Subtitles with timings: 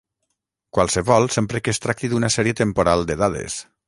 [0.77, 3.59] Qualsevol, sempre que es tracti d'una sèrie temporal de dades.